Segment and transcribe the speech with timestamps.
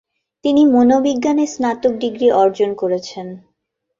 [0.45, 3.27] তিনি মনোবিজ্ঞানে স্নাতক ডিগ্রি অর্জন করেছেন।